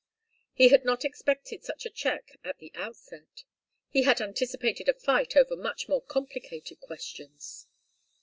[0.53, 3.43] He had not expected such a check at the outset.
[3.87, 7.67] He had anticipated a fight over much more complicated questions.